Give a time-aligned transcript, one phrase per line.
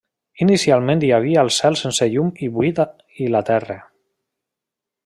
[0.45, 2.83] Inicialment hi havia el cel sense llum i buit
[3.27, 3.79] i la terra.